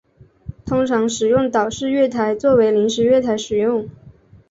[0.65, 3.87] 通常使用岛式月台作为临时月台使用。